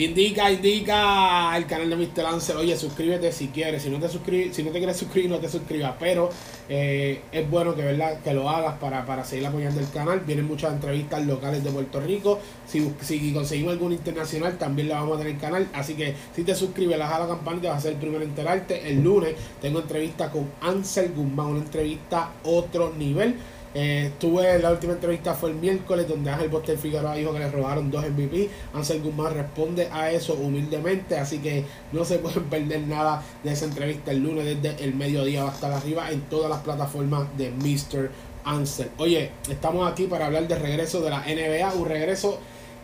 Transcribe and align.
Indica, 0.00 0.50
indica 0.50 1.54
el 1.58 1.66
canal 1.66 1.90
de 1.90 1.96
Mr. 1.96 2.22
Lance. 2.22 2.54
Oye, 2.54 2.74
suscríbete 2.74 3.32
si 3.32 3.48
quieres. 3.48 3.82
Si 3.82 3.90
no 3.90 3.98
te 3.98 4.08
suscribes, 4.08 4.56
si 4.56 4.62
no 4.62 4.70
te 4.70 4.78
quieres 4.78 4.96
suscribir, 4.96 5.30
no 5.30 5.38
te 5.38 5.48
suscribas. 5.50 5.94
Pero 6.00 6.30
eh, 6.70 7.20
es 7.30 7.50
bueno 7.50 7.74
que 7.74 7.82
verdad 7.82 8.18
que 8.22 8.32
lo 8.32 8.48
hagas 8.48 8.78
para, 8.78 9.04
para 9.04 9.26
seguir 9.26 9.46
apoyando 9.46 9.78
el 9.78 9.90
canal. 9.90 10.20
Vienen 10.20 10.46
muchas 10.46 10.72
entrevistas 10.72 11.26
locales 11.26 11.62
de 11.62 11.70
Puerto 11.70 12.00
Rico. 12.00 12.38
Si, 12.66 12.90
si 13.02 13.30
conseguimos 13.34 13.74
alguna 13.74 13.94
internacional, 13.94 14.56
también 14.56 14.88
la 14.88 15.00
vamos 15.00 15.16
a 15.16 15.18
tener 15.18 15.32
en 15.32 15.36
el 15.36 15.42
canal. 15.42 15.68
Así 15.74 15.92
que 15.92 16.14
si 16.34 16.44
te 16.44 16.54
suscribes, 16.54 16.96
la 16.96 17.14
a 17.14 17.20
la 17.20 17.28
campanita, 17.28 17.68
vas 17.68 17.78
a 17.78 17.80
ser 17.82 17.92
el 17.92 17.98
primero 17.98 18.22
en 18.22 18.30
enterarte. 18.30 18.88
El 18.88 19.02
lunes 19.02 19.34
tengo 19.60 19.80
entrevista 19.80 20.30
con 20.30 20.50
Ansel 20.62 21.12
Guzmán, 21.14 21.48
una 21.48 21.60
entrevista 21.60 22.30
otro 22.44 22.94
nivel. 22.96 23.36
Eh, 23.72 24.10
tuve 24.18 24.58
la 24.58 24.72
última 24.72 24.94
entrevista 24.94 25.34
fue 25.34 25.50
el 25.50 25.56
miércoles 25.56 26.08
donde 26.08 26.28
Ángel 26.28 26.48
Boster 26.48 26.76
Figueroa 26.76 27.14
dijo 27.14 27.32
que 27.32 27.38
le 27.38 27.50
robaron 27.50 27.90
dos 27.90 28.08
MVP. 28.08 28.50
Ansel 28.74 29.00
Guzmán 29.00 29.34
responde 29.34 29.88
a 29.92 30.10
eso 30.10 30.34
humildemente, 30.34 31.16
así 31.16 31.38
que 31.38 31.64
no 31.92 32.04
se 32.04 32.18
pueden 32.18 32.44
perder 32.50 32.80
nada 32.80 33.22
de 33.44 33.52
esa 33.52 33.66
entrevista 33.66 34.10
el 34.10 34.22
lunes 34.22 34.44
desde 34.44 34.82
el 34.84 34.94
mediodía 34.94 35.44
va 35.44 35.50
a 35.50 35.54
estar 35.54 35.72
arriba 35.72 36.10
en 36.10 36.22
todas 36.22 36.50
las 36.50 36.60
plataformas 36.60 37.28
de 37.38 37.50
Mr. 37.50 38.10
Ansel. 38.44 38.90
Oye, 38.98 39.30
estamos 39.48 39.90
aquí 39.90 40.06
para 40.06 40.26
hablar 40.26 40.48
del 40.48 40.60
regreso 40.60 41.00
de 41.00 41.10
la 41.10 41.20
NBA, 41.20 41.72
un 41.74 41.86
regreso 41.86 42.38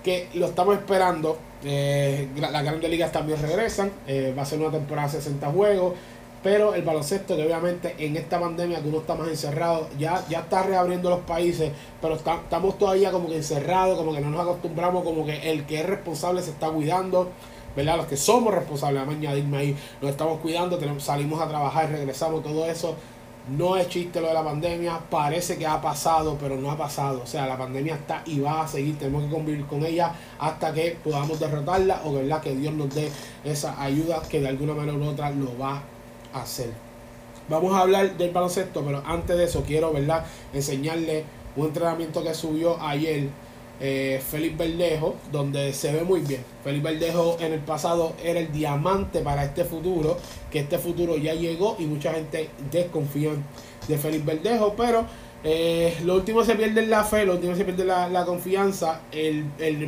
que 0.04 0.28
lo 0.34 0.46
estamos 0.46 0.76
esperando. 0.76 1.36
Eh, 1.64 2.28
las 2.38 2.62
grandes 2.62 2.88
ligas 2.88 3.10
también 3.10 3.42
regresan, 3.42 3.90
eh, 4.06 4.32
va 4.38 4.42
a 4.42 4.46
ser 4.46 4.60
una 4.60 4.70
temporada 4.70 5.08
de 5.08 5.14
60 5.14 5.50
juegos. 5.50 5.94
Pero 6.46 6.74
el 6.74 6.82
baloncesto, 6.82 7.34
que 7.34 7.44
obviamente 7.44 7.96
en 7.98 8.16
esta 8.16 8.38
pandemia 8.38 8.80
que 8.80 8.88
uno 8.88 8.98
está 8.98 9.16
más 9.16 9.26
encerrado, 9.26 9.88
ya, 9.98 10.24
ya 10.28 10.38
está 10.38 10.62
reabriendo 10.62 11.10
los 11.10 11.18
países, 11.22 11.72
pero 12.00 12.14
estamos 12.14 12.78
todavía 12.78 13.10
como 13.10 13.28
que 13.28 13.34
encerrados, 13.34 13.98
como 13.98 14.14
que 14.14 14.20
no 14.20 14.30
nos 14.30 14.42
acostumbramos, 14.42 15.02
como 15.02 15.26
que 15.26 15.50
el 15.50 15.66
que 15.66 15.80
es 15.80 15.86
responsable 15.86 16.40
se 16.42 16.50
está 16.50 16.68
cuidando, 16.68 17.32
¿verdad? 17.74 17.96
Los 17.96 18.06
que 18.06 18.16
somos 18.16 18.54
responsables, 18.54 19.00
vamos 19.00 19.16
a 19.16 19.18
añadirme 19.18 19.56
ahí, 19.58 19.76
nos 20.00 20.12
estamos 20.12 20.38
cuidando, 20.38 20.78
salimos 21.00 21.42
a 21.42 21.48
trabajar, 21.48 21.90
regresamos, 21.90 22.44
todo 22.44 22.64
eso. 22.66 22.94
No 23.48 23.76
es 23.76 23.88
chiste 23.88 24.20
lo 24.20 24.28
de 24.28 24.34
la 24.34 24.44
pandemia, 24.44 25.00
parece 25.10 25.58
que 25.58 25.66
ha 25.66 25.80
pasado, 25.80 26.36
pero 26.40 26.56
no 26.56 26.70
ha 26.70 26.78
pasado. 26.78 27.22
O 27.24 27.26
sea, 27.26 27.48
la 27.48 27.58
pandemia 27.58 27.96
está 27.96 28.22
y 28.24 28.38
va 28.38 28.62
a 28.62 28.68
seguir, 28.68 28.96
tenemos 29.00 29.24
que 29.24 29.30
convivir 29.30 29.66
con 29.66 29.84
ella 29.84 30.12
hasta 30.38 30.72
que 30.72 30.96
podamos 31.02 31.40
derrotarla 31.40 32.02
o 32.04 32.40
que 32.40 32.54
Dios 32.54 32.72
nos 32.72 32.94
dé 32.94 33.10
esa 33.42 33.82
ayuda 33.82 34.22
que 34.30 34.40
de 34.40 34.46
alguna 34.46 34.74
manera 34.74 34.96
u 34.96 35.04
otra 35.04 35.30
lo 35.30 35.58
va 35.58 35.82
hacer. 36.42 36.70
Vamos 37.48 37.74
a 37.74 37.80
hablar 37.80 38.16
del 38.16 38.32
baloncesto, 38.32 38.82
pero 38.82 39.02
antes 39.06 39.36
de 39.36 39.44
eso 39.44 39.62
quiero, 39.64 39.92
¿verdad? 39.92 40.24
Enseñarle 40.52 41.24
un 41.54 41.66
entrenamiento 41.66 42.22
que 42.22 42.34
subió 42.34 42.80
ayer 42.82 43.28
eh, 43.78 44.20
Félix 44.26 44.56
Verdejo, 44.56 45.14
donde 45.30 45.72
se 45.72 45.92
ve 45.92 46.02
muy 46.02 46.20
bien. 46.20 46.42
Félix 46.64 46.82
Verdejo 46.82 47.36
en 47.40 47.52
el 47.52 47.60
pasado 47.60 48.14
era 48.24 48.40
el 48.40 48.50
diamante 48.50 49.20
para 49.20 49.44
este 49.44 49.64
futuro, 49.64 50.16
que 50.50 50.60
este 50.60 50.78
futuro 50.78 51.16
ya 51.16 51.34
llegó 51.34 51.76
y 51.78 51.84
mucha 51.84 52.12
gente 52.14 52.50
desconfía 52.70 53.30
de 53.86 53.98
Félix 53.98 54.24
Verdejo, 54.24 54.74
pero 54.76 55.04
eh, 55.48 55.96
lo 56.02 56.16
último 56.16 56.42
se 56.42 56.56
pierde 56.56 56.84
la 56.86 57.04
fe, 57.04 57.24
lo 57.24 57.34
último 57.34 57.54
se 57.54 57.64
pierde 57.64 57.84
la, 57.84 58.24
confianza. 58.24 59.02
El, 59.12 59.44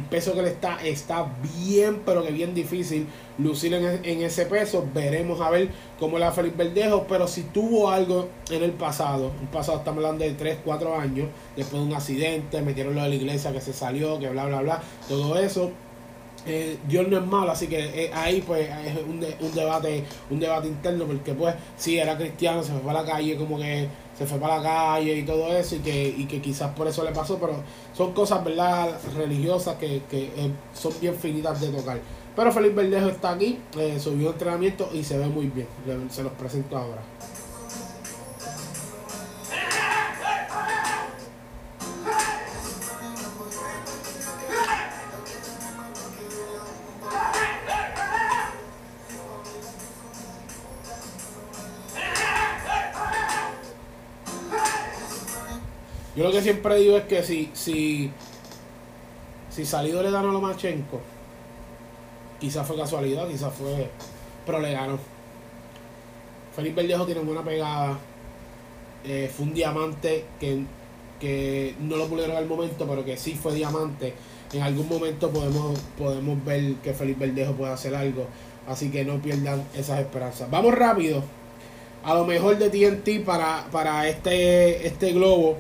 peso 0.09 0.33
que 0.33 0.43
le 0.43 0.51
está 0.51 0.79
está 0.85 1.33
bien, 1.67 2.03
pero 2.07 2.23
que 2.23 2.31
bien 2.31 2.55
difícil 2.55 3.09
lucir 3.39 3.75
en, 3.75 4.23
ese 4.23 4.47
peso. 4.47 4.87
Veremos 4.95 5.41
a 5.41 5.51
ver 5.51 5.71
cómo 5.99 6.17
le 6.17 6.27
va 6.27 6.31
Felipe 6.31 6.63
Verdejo. 6.63 7.07
Pero 7.09 7.27
si 7.27 7.43
tuvo 7.43 7.91
algo 7.91 8.29
en 8.51 8.63
el 8.63 8.71
pasado, 8.71 9.33
el 9.41 9.49
pasado 9.49 9.79
estamos 9.79 10.05
hablando 10.05 10.25
de 10.25 10.35
3, 10.35 10.59
4 10.65 10.95
años, 10.97 11.27
después 11.57 11.83
de 11.83 11.89
un 11.89 11.95
accidente, 11.95 12.63
metieron 12.63 12.95
lo 12.95 13.03
de 13.03 13.09
la 13.09 13.15
iglesia 13.17 13.53
que 13.53 13.61
se 13.61 13.73
salió, 13.73 14.17
que 14.21 14.29
bla, 14.29 14.47
bla, 14.47 14.61
bla, 14.61 14.81
todo 15.09 15.37
eso. 15.41 15.73
Eh, 16.47 16.79
Dios 16.87 17.09
no 17.09 17.19
es 17.19 17.27
malo, 17.27 17.51
así 17.51 17.67
que 17.67 18.05
eh, 18.05 18.11
ahí 18.15 18.43
pues 18.47 18.69
es 18.87 18.97
un, 19.03 19.27
un, 19.41 19.55
debate 19.55 20.05
un 20.31 20.39
debate 20.39 20.69
interno, 20.69 21.05
porque 21.05 21.35
pues 21.35 21.57
si 21.77 21.99
era 21.99 22.17
cristiano, 22.17 22.63
se 22.63 22.73
fue 22.75 22.93
a 22.93 22.95
la 22.95 23.05
calle 23.05 23.37
como 23.37 23.59
que 23.59 23.89
se 24.19 24.27
fue 24.27 24.39
para 24.39 24.59
la 24.59 24.63
calle 24.63 25.17
y 25.19 25.23
todo 25.23 25.47
eso 25.57 25.77
y 25.77 25.79
que, 25.79 26.09
y 26.09 26.27
que 26.27 26.43
quizás 26.43 26.75
por 26.75 26.89
eso 26.89 27.05
le 27.05 27.13
pasó, 27.13 27.39
pero 27.39 27.63
son 27.97 28.13
cosas, 28.13 28.43
¿verdad?, 28.45 28.99
religiosas 29.17 29.77
que, 29.77 30.03
que 30.11 30.25
eh, 30.25 30.51
son 30.75 30.93
bien 31.01 31.15
finitas 31.15 31.61
de 31.61 31.69
tocar. 31.69 32.01
Pero 32.35 32.53
Felipe 32.53 32.83
Verdejo 32.83 33.09
está 33.09 33.31
aquí, 33.31 33.61
eh, 33.77 33.99
subió 34.01 34.31
entrenamiento 34.31 34.91
y 34.93 35.05
se 35.05 35.19
ve 35.19 35.27
muy 35.27 35.47
bien. 35.47 35.69
Se 36.11 36.23
los 36.23 36.33
presento 36.33 36.77
ahora. 36.77 37.01
Siempre 56.49 56.79
digo 56.79 56.97
es 56.97 57.05
que 57.05 57.23
si, 57.23 57.51
si, 57.53 58.11
si 59.51 59.67
salido 59.67 60.03
le 60.03 60.11
ganó 60.11 60.31
a 60.31 60.33
Lomachenko, 60.33 60.99
quizás 62.41 62.67
fue 62.67 62.77
casualidad, 62.77 63.29
quizás 63.29 63.53
fue. 63.53 63.91
Pero 64.47 64.61
le 64.61 64.73
ganó. 64.73 64.99
Felipe 66.57 66.81
Verdejo 66.81 67.05
tiene 67.05 67.21
buena 67.21 67.45
pegada. 67.45 67.99
Eh, 69.05 69.31
fue 69.35 69.45
un 69.45 69.53
diamante 69.53 70.25
que, 70.41 70.65
que 71.21 71.75
no 71.81 71.97
lo 71.97 72.07
pudieron 72.07 72.35
al 72.35 72.47
momento, 72.47 72.87
pero 72.89 73.05
que 73.05 73.19
sí 73.19 73.35
fue 73.35 73.55
diamante. 73.55 74.15
En 74.55 74.63
algún 74.63 74.89
momento 74.89 75.29
podemos, 75.31 75.79
podemos 75.99 76.43
ver 76.47 76.77
que 76.77 76.95
Felipe 76.95 77.27
Verdejo 77.27 77.53
puede 77.53 77.75
hacer 77.75 77.95
algo. 77.95 78.27
Así 78.67 78.91
que 78.91 79.05
no 79.05 79.21
pierdan 79.21 79.65
esas 79.75 80.01
esperanzas. 80.01 80.51
Vamos 80.51 80.75
rápido. 80.75 81.23
A 82.05 82.15
lo 82.15 82.25
mejor 82.25 82.57
de 82.57 82.71
TNT 82.71 83.23
para, 83.23 83.67
para 83.71 84.09
este, 84.09 84.87
este 84.87 85.13
globo 85.13 85.59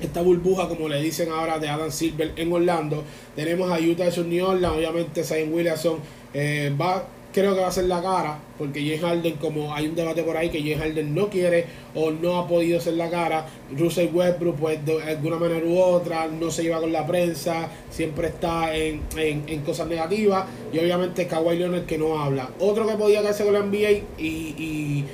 esta 0.00 0.22
burbuja, 0.22 0.68
como 0.68 0.88
le 0.88 1.02
dicen 1.02 1.30
ahora, 1.30 1.58
de 1.58 1.68
Adam 1.68 1.90
Silver 1.90 2.32
en 2.36 2.52
Orlando. 2.52 3.04
Tenemos 3.34 3.70
a 3.70 3.78
Utah 3.80 4.10
de 4.10 4.24
New 4.24 4.46
Orleans, 4.46 4.76
obviamente 4.76 5.24
Zion 5.24 5.52
Williamson 5.52 5.98
eh, 6.34 6.72
va, 6.80 7.06
creo 7.32 7.54
que 7.54 7.60
va 7.60 7.68
a 7.68 7.72
ser 7.72 7.84
la 7.84 8.02
cara, 8.02 8.38
porque 8.58 8.80
James 8.80 9.00
Harden, 9.00 9.36
como 9.36 9.74
hay 9.74 9.86
un 9.86 9.94
debate 9.94 10.22
por 10.22 10.36
ahí 10.36 10.50
que 10.50 10.60
James 10.60 10.78
Harden 10.78 11.14
no 11.14 11.28
quiere 11.28 11.66
o 11.94 12.10
no 12.10 12.38
ha 12.38 12.48
podido 12.48 12.80
ser 12.80 12.94
la 12.94 13.10
cara, 13.10 13.46
Russell 13.76 14.08
Westbrook, 14.12 14.56
pues 14.56 14.84
de 14.84 15.02
alguna 15.02 15.36
manera 15.36 15.64
u 15.64 15.78
otra, 15.78 16.26
no 16.28 16.50
se 16.50 16.62
lleva 16.62 16.80
con 16.80 16.92
la 16.92 17.06
prensa, 17.06 17.68
siempre 17.90 18.28
está 18.28 18.74
en, 18.74 19.02
en, 19.16 19.60
cosas 19.62 19.88
negativas, 19.88 20.46
y 20.72 20.78
obviamente 20.78 21.26
Kawhi 21.26 21.58
Leonard 21.58 21.86
que 21.86 21.98
no 21.98 22.18
habla. 22.20 22.50
Otro 22.60 22.86
que 22.86 22.94
podía 22.94 23.20
quedarse 23.20 23.44
con 23.44 23.54
la 23.54 23.60
NBA 23.60 23.90
y 24.18 24.54
y 24.58 25.04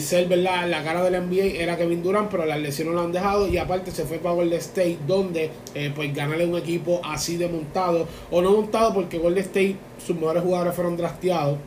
ser 0.00 0.28
verdad 0.28 0.68
la 0.68 0.82
cara 0.82 1.02
del 1.02 1.26
NBA 1.26 1.62
era 1.62 1.76
Kevin 1.76 2.02
Durant 2.02 2.30
pero 2.30 2.44
las 2.44 2.60
lesiones 2.60 2.94
lo 2.94 3.00
han 3.00 3.12
dejado. 3.12 3.48
Y 3.48 3.58
aparte 3.58 3.90
se 3.90 4.04
fue 4.04 4.18
para 4.18 4.34
Golden 4.34 4.58
State 4.58 4.98
donde 5.06 5.50
eh, 5.74 5.92
pues 5.94 6.14
ganarle 6.14 6.46
un 6.46 6.56
equipo 6.56 7.00
así 7.04 7.36
de 7.36 7.48
montado. 7.48 8.06
O 8.30 8.42
no 8.42 8.52
montado 8.52 8.94
porque 8.94 9.18
Golden 9.18 9.44
State 9.44 9.76
sus 10.04 10.16
mejores 10.16 10.42
jugadores 10.42 10.74
fueron 10.74 10.96
drafteados. 10.96 11.58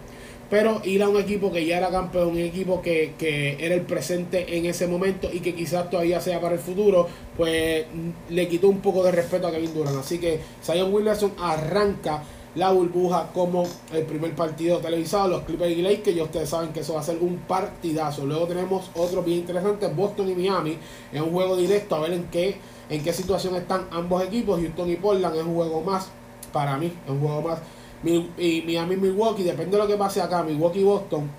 Pero 0.50 0.82
ir 0.84 1.02
a 1.02 1.10
un 1.10 1.20
equipo 1.20 1.52
que 1.52 1.66
ya 1.66 1.78
era 1.78 1.90
campeón, 1.90 2.28
un 2.28 2.38
equipo 2.38 2.82
que, 2.82 3.14
que 3.18 3.58
era 3.60 3.74
el 3.74 3.82
presente 3.82 4.56
en 4.56 4.66
ese 4.66 4.86
momento 4.86 5.30
y 5.34 5.40
que 5.40 5.56
quizás 5.56 5.90
todavía 5.90 6.22
sea 6.22 6.40
para 6.40 6.54
el 6.54 6.60
futuro, 6.60 7.08
pues 7.36 7.86
le 8.30 8.48
quitó 8.48 8.70
un 8.70 8.80
poco 8.80 9.04
de 9.04 9.12
respeto 9.12 9.48
a 9.48 9.52
Kevin 9.52 9.74
Durant. 9.74 9.98
Así 9.98 10.20
que 10.20 10.40
Zion 10.64 10.94
Williamson 10.94 11.34
arranca 11.40 12.22
la 12.56 12.72
burbuja 12.72 13.30
como 13.34 13.64
el 13.92 14.04
primer 14.04 14.36
partido 14.36 14.78
televisado, 14.80 15.28
los 15.28 15.44
Clippers 15.44 15.72
y 15.72 15.82
Lakers, 15.82 16.04
que 16.04 16.14
ya 16.14 16.24
ustedes 16.24 16.50
saben 16.50 16.72
que 16.72 16.82
eso 16.82 16.94
va 16.94 17.00
a 17.00 17.04
ser 17.04 17.18
un 17.20 17.38
partidazo. 17.38 18.26
Luego 18.26 18.48
tenemos 18.48 18.92
otro 18.96 19.24
bien 19.24 19.40
interesante, 19.40 19.88
Boston 19.88 20.30
y 20.30 20.36
Miami, 20.36 20.78
es 21.12 21.22
un 21.22 21.32
juego 21.32 21.56
directo, 21.56 21.96
a 21.96 22.02
ver 22.02 22.14
en 22.14 22.26
qué, 22.26 22.58
en 22.90 23.04
qué 23.04 23.14
situación 23.14 23.56
están 23.56 23.88
ambos 23.92 24.24
equipos. 24.24 24.60
Houston 24.60 24.90
y 24.90 24.96
Portland 24.98 25.36
es 25.36 25.44
un 25.44 25.56
juego 25.56 25.82
más, 25.82 26.10
para 26.52 26.78
mí, 26.78 26.88
es 27.06 27.12
un 27.12 27.20
juego 27.20 27.42
más. 27.42 27.60
Y 28.06 28.64
Miami 28.66 28.98
Milwaukee, 28.98 29.44
depende 29.44 29.78
de 29.78 29.84
lo 29.84 29.88
que 29.88 29.96
pase 29.96 30.22
acá, 30.22 30.44
Milwaukee 30.44 30.82
y 30.82 30.84
Boston. 30.84 31.30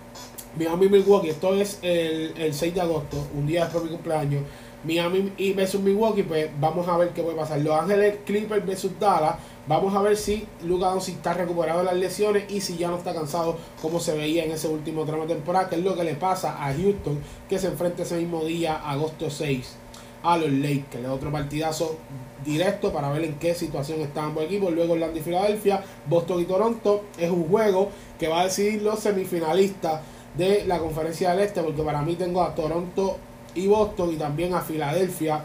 Miami 0.58 0.88
Milwaukee, 0.88 1.30
esto 1.30 1.52
es 1.54 1.78
el, 1.82 2.32
el 2.36 2.54
6 2.54 2.74
de 2.74 2.80
agosto, 2.80 3.16
un 3.36 3.46
día 3.46 3.64
después 3.64 3.84
de 3.84 3.90
mi 3.90 3.96
cumpleaños. 3.96 4.42
Miami 4.84 5.32
y 5.36 5.52
versus 5.52 5.80
Milwaukee, 5.80 6.22
pues 6.22 6.50
vamos 6.60 6.86
a 6.88 6.96
ver 6.96 7.10
qué 7.10 7.22
puede 7.22 7.36
pasar. 7.36 7.60
Los 7.60 7.78
Ángeles 7.78 8.18
Clippers 8.24 8.66
versus 8.66 8.92
Dallas 8.98 9.36
Vamos 9.66 9.94
a 9.94 10.02
ver 10.02 10.14
si 10.18 10.46
Luka 10.62 10.88
Doncic 10.88 11.16
está 11.16 11.32
recuperado 11.32 11.78
de 11.78 11.86
las 11.86 11.96
lesiones 11.96 12.44
y 12.50 12.60
si 12.60 12.76
ya 12.76 12.88
no 12.88 12.98
está 12.98 13.14
cansado 13.14 13.56
como 13.80 13.98
se 13.98 14.14
veía 14.14 14.44
en 14.44 14.50
ese 14.50 14.68
último 14.68 15.06
tramo 15.06 15.22
de 15.22 15.36
temporada, 15.36 15.70
que 15.70 15.76
es 15.76 15.82
lo 15.82 15.96
que 15.96 16.04
le 16.04 16.14
pasa 16.16 16.62
a 16.62 16.74
Houston, 16.74 17.18
que 17.48 17.58
se 17.58 17.68
enfrenta 17.68 18.02
ese 18.02 18.16
mismo 18.16 18.44
día, 18.44 18.74
agosto 18.74 19.30
6, 19.30 19.76
a 20.22 20.36
los 20.36 20.52
Lakers. 20.52 21.08
Otro 21.08 21.32
partidazo 21.32 21.96
directo 22.44 22.92
para 22.92 23.08
ver 23.08 23.24
en 23.24 23.36
qué 23.36 23.54
situación 23.54 24.02
están 24.02 24.26
ambos 24.26 24.44
equipos. 24.44 24.70
Luego 24.70 24.92
Orlando 24.92 25.18
y 25.18 25.22
Filadelfia, 25.22 25.82
Boston 26.06 26.42
y 26.42 26.44
Toronto. 26.44 27.04
Es 27.18 27.30
un 27.30 27.48
juego 27.48 27.88
que 28.18 28.28
va 28.28 28.42
a 28.42 28.44
decidir 28.44 28.82
los 28.82 29.00
semifinalistas 29.00 30.02
de 30.36 30.66
la 30.66 30.78
conferencia 30.78 31.30
del 31.30 31.40
Este, 31.40 31.62
porque 31.62 31.82
para 31.82 32.02
mí 32.02 32.16
tengo 32.16 32.42
a 32.42 32.54
Toronto 32.54 33.16
y 33.54 33.66
Boston 33.66 34.12
y 34.12 34.16
también 34.16 34.54
a 34.54 34.60
Filadelfia 34.60 35.44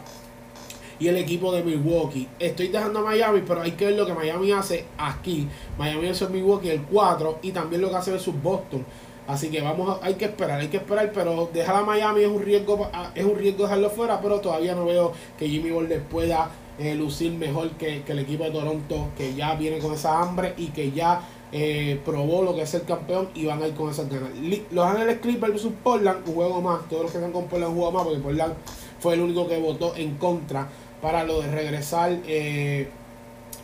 y 0.98 1.08
el 1.08 1.16
equipo 1.16 1.52
de 1.52 1.62
Milwaukee. 1.62 2.28
Estoy 2.38 2.68
dejando 2.68 3.00
a 3.00 3.02
Miami, 3.02 3.42
pero 3.46 3.62
hay 3.62 3.72
que 3.72 3.86
ver 3.86 3.94
lo 3.94 4.06
que 4.06 4.12
Miami 4.12 4.52
hace 4.52 4.84
aquí. 4.98 5.48
Miami 5.78 6.08
es 6.08 6.28
Milwaukee 6.28 6.68
el 6.68 6.82
4 6.82 7.38
y 7.42 7.52
también 7.52 7.80
lo 7.80 7.90
que 7.90 7.96
hace 7.96 8.10
versus 8.10 8.34
Boston. 8.40 8.84
Así 9.26 9.48
que 9.48 9.60
vamos 9.60 9.88
a, 9.88 10.04
hay 10.04 10.14
que 10.14 10.26
esperar, 10.26 10.60
hay 10.60 10.68
que 10.68 10.78
esperar, 10.78 11.10
pero 11.14 11.48
dejar 11.52 11.76
a 11.76 11.82
Miami 11.82 12.22
es 12.22 12.28
un 12.28 12.42
riesgo, 12.42 12.90
es 13.14 13.24
un 13.24 13.36
riesgo 13.36 13.62
dejarlo 13.62 13.88
fuera, 13.90 14.20
pero 14.20 14.40
todavía 14.40 14.74
no 14.74 14.84
veo 14.84 15.12
que 15.38 15.48
Jimmy 15.48 15.70
Butler 15.70 16.02
pueda 16.02 16.50
eh, 16.78 16.94
lucir 16.94 17.32
mejor 17.32 17.70
que, 17.72 18.02
el 18.06 18.18
equipo 18.18 18.44
de 18.44 18.50
Toronto, 18.50 19.08
que 19.16 19.34
ya 19.34 19.54
viene 19.54 19.78
con 19.78 19.92
esa 19.94 20.20
hambre 20.20 20.54
y 20.56 20.68
que 20.68 20.90
ya 20.90 21.22
eh, 21.52 22.00
probó 22.04 22.42
lo 22.42 22.54
que 22.54 22.62
es 22.62 22.74
el 22.74 22.82
campeón 22.82 23.28
y 23.34 23.46
van 23.46 23.62
a 23.62 23.66
ir 23.66 23.74
con 23.74 23.90
esas 23.90 24.08
ganas. 24.08 24.30
Los 24.70 24.86
Ángeles 24.86 25.18
Clippers 25.18 25.52
versus 25.52 25.72
Portland, 25.82 26.26
un 26.28 26.34
juego 26.34 26.60
más, 26.60 26.88
todos 26.88 27.02
los 27.02 27.12
que 27.12 27.18
están 27.18 27.32
con 27.32 27.46
Portland 27.46 27.74
juego 27.74 27.92
más, 27.92 28.04
porque 28.04 28.18
Portland 28.20 28.54
fue 29.00 29.14
el 29.14 29.20
único 29.20 29.48
que 29.48 29.58
votó 29.58 29.96
en 29.96 30.16
contra 30.16 30.68
para 31.02 31.24
lo 31.24 31.40
de 31.40 31.50
regresar 31.50 32.18
eh, 32.26 32.88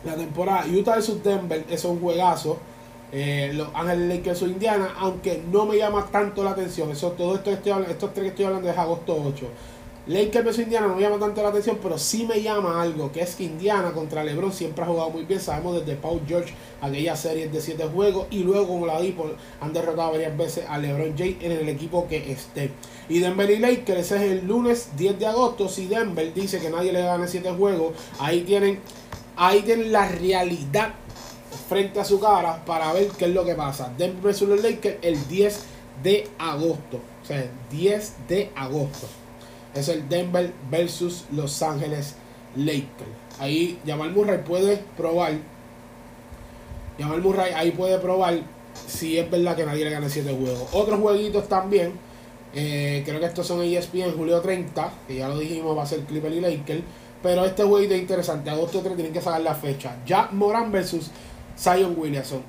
la 0.03 0.15
temporada. 0.15 0.65
Utah 0.67 0.95
versus 0.95 1.23
Denver, 1.23 1.63
eso 1.69 1.73
es 1.73 1.85
un 1.85 2.01
juegazo. 2.01 2.57
Eh, 3.11 3.51
los 3.53 3.69
Ángeles 3.73 4.17
Lakers 4.17 4.41
o 4.41 4.47
Indiana, 4.47 4.89
aunque 4.97 5.41
no 5.49 5.65
me 5.65 5.77
llama 5.77 6.07
tanto 6.11 6.43
la 6.43 6.51
atención. 6.51 6.91
Eso, 6.91 7.11
todo 7.11 7.35
esto 7.35 7.51
estoy 7.51 7.71
hablando, 7.71 7.93
estos 7.93 8.13
tres 8.13 8.23
que 8.23 8.29
estoy 8.29 8.45
hablando 8.45 8.69
es 8.69 8.77
agosto 8.77 9.15
8. 9.15 9.47
Lakers 10.07 10.45
vs 10.45 10.59
Indiana 10.59 10.87
no 10.87 10.95
me 10.95 11.01
llama 11.01 11.19
tanto 11.19 11.43
la 11.43 11.49
atención, 11.49 11.79
pero 11.83 11.97
sí 11.97 12.25
me 12.25 12.41
llama 12.41 12.81
algo, 12.81 13.11
que 13.11 13.19
es 13.19 13.35
que 13.35 13.43
Indiana 13.43 13.91
contra 13.91 14.23
LeBron 14.23 14.53
siempre 14.53 14.85
ha 14.85 14.87
jugado 14.87 15.09
muy 15.09 15.25
bien. 15.25 15.41
Sabemos 15.41 15.81
desde 15.81 15.97
Paul 15.97 16.21
George, 16.25 16.53
aquella 16.79 17.17
serie 17.17 17.49
de 17.49 17.59
7 17.59 17.89
juegos, 17.93 18.27
y 18.31 18.43
luego, 18.43 18.67
como 18.67 18.85
la 18.85 19.01
di, 19.01 19.13
han 19.59 19.73
derrotado 19.73 20.11
varias 20.11 20.37
veces 20.37 20.65
a 20.69 20.77
LeBron 20.77 21.13
James 21.17 21.35
en 21.41 21.51
el 21.51 21.67
equipo 21.67 22.07
que 22.07 22.31
esté. 22.31 22.71
Y 23.09 23.19
Denver 23.19 23.51
y 23.51 23.59
Lakers, 23.59 24.11
es 24.13 24.21
el 24.21 24.47
lunes 24.47 24.91
10 24.95 25.19
de 25.19 25.25
agosto. 25.25 25.67
Si 25.67 25.87
Denver 25.87 26.33
dice 26.33 26.59
que 26.59 26.69
nadie 26.69 26.93
le 26.93 27.01
gane 27.01 27.27
7 27.27 27.51
juegos, 27.51 27.93
ahí 28.17 28.41
tienen, 28.41 28.79
ahí 29.35 29.61
tienen 29.63 29.91
la 29.91 30.07
realidad 30.07 30.93
frente 31.67 31.99
a 31.99 32.05
su 32.05 32.17
cara 32.21 32.63
para 32.65 32.93
ver 32.93 33.09
qué 33.09 33.25
es 33.25 33.31
lo 33.31 33.43
que 33.43 33.55
pasa. 33.55 33.93
Denver 33.97 34.23
versus 34.23 34.47
los 34.47 34.61
Lakers 34.61 34.99
el 35.01 35.27
10 35.27 35.59
de 36.01 36.29
agosto. 36.39 37.01
O 37.23 37.25
sea, 37.25 37.39
el 37.39 37.49
10 37.71 38.13
de 38.29 38.51
agosto. 38.55 39.07
Es 39.77 39.89
el 39.89 40.09
Denver 40.09 40.51
versus 40.71 41.25
Los 41.31 41.61
Ángeles 41.61 42.15
Lakers. 42.55 42.89
Ahí 43.39 43.79
Jamal 43.85 44.11
Murray 44.11 44.39
puede 44.39 44.77
probar. 44.95 45.33
Jamal 46.99 47.21
Murray 47.21 47.53
ahí 47.53 47.71
puede 47.71 47.99
probar 47.99 48.41
si 48.87 49.17
es 49.17 49.29
verdad 49.29 49.55
que 49.55 49.65
nadie 49.65 49.85
le 49.85 49.91
gane 49.91 50.09
7 50.09 50.35
juegos. 50.35 50.69
Otros 50.71 50.99
jueguitos 50.99 51.47
también. 51.47 51.93
Eh, 52.53 53.03
creo 53.05 53.19
que 53.19 53.25
estos 53.27 53.45
son 53.45 53.61
ESPN 53.61 54.13
julio 54.15 54.41
30. 54.41 54.91
Que 55.07 55.15
ya 55.17 55.29
lo 55.29 55.37
dijimos, 55.37 55.77
va 55.77 55.83
a 55.83 55.85
ser 55.85 55.99
Clipper 56.01 56.31
y 56.33 56.41
Lakers. 56.41 56.83
Pero 57.21 57.45
este 57.45 57.63
jueguito 57.63 57.93
es 57.93 58.01
interesante. 58.01 58.49
Agosto 58.49 58.81
3 58.81 58.95
tienen 58.95 59.13
que 59.13 59.21
sacar 59.21 59.41
la 59.41 59.55
fecha. 59.55 59.97
Jack 60.05 60.31
Moran 60.31 60.71
versus 60.71 61.11
Zion 61.57 61.95
Williamson. 61.97 62.41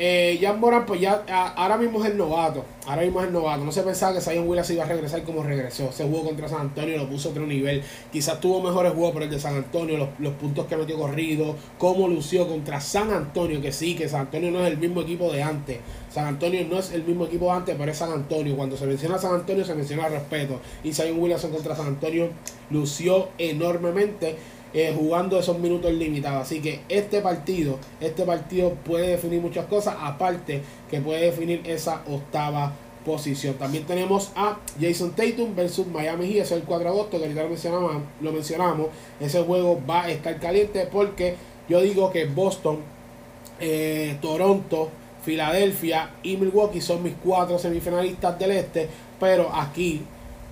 Eh, 0.00 0.38
Jan 0.40 0.60
Moran, 0.60 0.86
pues 0.86 1.00
ya 1.00 1.24
ahora 1.56 1.76
mismo 1.76 2.04
es 2.04 2.12
el 2.12 2.16
novato. 2.16 2.64
Ahora 2.86 3.02
mismo 3.02 3.20
es 3.20 3.26
el 3.26 3.32
novato. 3.32 3.64
No 3.64 3.72
se 3.72 3.82
pensaba 3.82 4.14
que 4.14 4.20
Zion 4.20 4.46
Williamson 4.46 4.76
iba 4.76 4.84
a 4.84 4.88
regresar 4.88 5.24
como 5.24 5.42
regresó. 5.42 5.90
Se 5.90 6.04
jugó 6.04 6.22
contra 6.22 6.48
San 6.48 6.60
Antonio, 6.60 6.96
lo 6.96 7.08
puso 7.08 7.28
a 7.28 7.32
otro 7.32 7.44
nivel. 7.46 7.82
Quizás 8.12 8.40
tuvo 8.40 8.62
mejores 8.62 8.92
juegos 8.92 9.12
por 9.12 9.24
el 9.24 9.30
de 9.30 9.40
San 9.40 9.56
Antonio, 9.56 10.08
los, 10.20 10.34
puntos 10.34 10.66
que 10.66 10.76
metió 10.76 10.96
corrido, 10.96 11.56
cómo 11.78 12.06
lució 12.06 12.46
contra 12.46 12.80
San 12.80 13.10
Antonio, 13.10 13.60
que 13.60 13.72
sí, 13.72 13.96
que 13.96 14.08
San 14.08 14.20
Antonio 14.22 14.52
no 14.52 14.64
es 14.64 14.70
el 14.70 14.78
mismo 14.78 15.00
equipo 15.00 15.32
de 15.32 15.42
antes. 15.42 15.78
San 16.12 16.26
Antonio 16.26 16.64
no 16.70 16.78
es 16.78 16.92
el 16.92 17.02
mismo 17.02 17.26
equipo 17.26 17.46
de 17.46 17.50
antes, 17.52 17.74
pero 17.76 17.90
es 17.90 17.98
San 17.98 18.12
Antonio. 18.12 18.56
Cuando 18.56 18.76
se 18.76 18.86
menciona 18.86 19.18
San 19.18 19.34
Antonio, 19.34 19.64
se 19.64 19.74
menciona 19.74 20.08
respeto. 20.08 20.60
Y 20.84 20.92
Zion 20.92 21.18
Williamson 21.18 21.50
contra 21.50 21.74
San 21.74 21.88
Antonio 21.88 22.28
lució 22.70 23.30
enormemente 23.38 24.36
eh, 24.74 24.94
jugando 24.96 25.38
esos 25.38 25.58
minutos 25.58 25.92
limitados. 25.92 26.42
Así 26.42 26.60
que 26.60 26.80
este 26.88 27.20
partido, 27.20 27.78
este 28.00 28.24
partido 28.24 28.74
puede 28.84 29.08
definir 29.08 29.40
muchas 29.40 29.66
cosas, 29.66 29.96
aparte 30.00 30.62
que 30.90 31.00
puede 31.00 31.26
definir 31.26 31.62
esa 31.64 32.02
octava 32.08 32.72
posición. 33.04 33.54
También 33.54 33.84
tenemos 33.84 34.30
a 34.36 34.58
Jason 34.80 35.12
Tatum 35.12 35.54
versus 35.54 35.86
Miami 35.86 36.32
Heat, 36.32 36.44
es 36.44 36.52
el 36.52 36.62
4 36.62 36.84
de 36.84 36.90
agosto, 36.90 37.18
que 37.18 37.24
ahorita 37.24 37.42
lo 38.20 38.32
mencionamos. 38.32 38.88
Ese 39.18 39.42
juego 39.42 39.80
va 39.88 40.04
a 40.04 40.10
estar 40.10 40.38
caliente 40.38 40.86
porque 40.90 41.36
yo 41.68 41.80
digo 41.80 42.10
que 42.10 42.26
Boston, 42.26 42.78
eh, 43.60 44.16
Toronto, 44.20 44.90
Filadelfia 45.24 46.10
y 46.22 46.36
Milwaukee 46.36 46.80
son 46.80 47.02
mis 47.02 47.14
cuatro 47.22 47.58
semifinalistas 47.58 48.38
del 48.38 48.52
este, 48.52 48.88
pero 49.18 49.50
aquí 49.52 50.02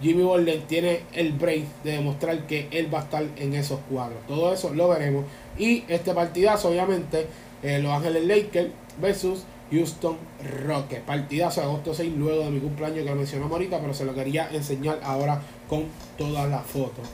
Jimmy 0.02 0.22
Butler 0.22 0.62
tiene 0.66 1.00
el 1.14 1.32
break 1.32 1.64
de 1.82 1.93
demostrar 1.93 2.46
que 2.46 2.69
él 2.70 2.93
va 2.93 3.00
a 3.00 3.02
estar 3.04 3.25
en 3.37 3.54
esos 3.54 3.81
cuadros. 3.90 4.19
Todo 4.28 4.52
eso 4.52 4.72
lo 4.75 4.88
veremos. 4.88 5.25
Y 5.58 5.84
este 5.88 6.12
partidazo, 6.12 6.69
obviamente, 6.69 7.26
eh, 7.62 7.78
Los 7.78 7.93
Ángeles 7.93 8.26
Lakers 8.26 8.70
versus 9.00 9.44
Houston 9.70 10.19
Rockets. 10.66 11.02
Partidazo 11.02 11.62
de 11.62 11.66
agosto 11.66 11.94
6, 11.94 12.12
luego 12.16 12.44
de 12.44 12.50
mi 12.50 12.60
cumpleaños 12.60 13.04
que 13.04 13.10
lo 13.10 13.16
mencionamos 13.16 13.52
ahorita, 13.52 13.81
pero 13.81 13.94
se 13.94 14.04
lo 14.04 14.14
quería 14.14 14.48
enseñar 14.52 15.00
ahora 15.02 15.40
con 15.69 15.84
todas 16.19 16.49
las 16.50 16.64
fotos. 16.66 17.08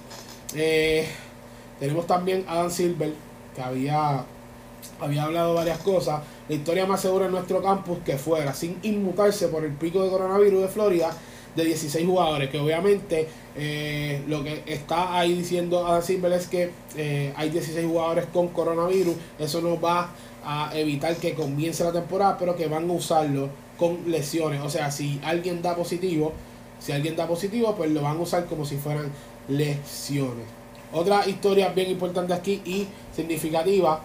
Eh, 0.55 1.07
tenemos 1.79 2.07
también 2.07 2.45
a 2.49 2.57
Dan 2.57 2.71
Silver, 2.71 3.13
que 3.55 3.63
había, 3.63 4.25
había 5.01 5.23
hablado 5.23 5.55
varias 5.55 5.79
cosas. 5.79 6.21
La 6.49 6.55
historia 6.57 6.85
más 6.85 7.01
segura 7.01 7.27
en 7.27 7.33
nuestro 7.33 7.63
campus 7.63 7.99
que 8.05 8.19
fuera, 8.19 8.53
sin 8.53 8.77
inmutarse 8.83 9.47
por 9.47 9.65
el 9.65 9.73
pico 9.73 10.03
de 10.03 10.11
coronavirus 10.11 10.63
de 10.63 10.69
Florida 10.69 11.11
de 11.55 11.65
16 11.65 12.07
jugadores, 12.07 12.51
que 12.51 12.59
obviamente 12.59 13.29
eh, 13.57 14.23
lo 14.27 14.43
que 14.43 14.63
está 14.67 15.19
ahí 15.19 15.35
diciendo 15.35 15.87
Adam 15.87 16.03
Silver 16.03 16.33
es 16.33 16.47
que 16.47 16.71
eh, 16.97 17.33
hay 17.37 17.51
16 17.51 17.87
jugadores 17.87 18.27
con 18.33 18.49
coronavirus, 18.49 19.15
eso 19.39 19.61
no 19.61 19.81
va 19.81 20.11
a 20.45 20.71
evitar 20.75 21.17
que 21.17 21.35
comience 21.35 21.85
la 21.85 21.93
temporada, 21.93 22.37
pero 22.39 22.57
que 22.57 22.67
van 22.67 22.89
a 22.89 22.93
usarlo 22.93 23.51
con 23.77 24.11
lesiones, 24.11 24.61
o 24.63 24.71
sea, 24.71 24.91
si 24.91 25.21
alguien 25.25 25.63
da 25.63 25.77
positivo, 25.77 26.33
si 26.81 26.93
alguien 26.93 27.17
da 27.17 27.27
positivo, 27.27 27.75
pues 27.77 27.91
lo 27.91 28.03
van 28.03 28.17
a 28.17 28.21
usar 28.21 28.47
como 28.47 28.65
si 28.65 28.77
fueran 28.77 29.11
lesiones. 29.49 30.47
Otra 30.93 31.27
historia 31.27 31.69
bien 31.71 31.91
importante 31.91 32.35
aquí 32.35 32.61
y 32.65 32.87
significativa 33.15 34.01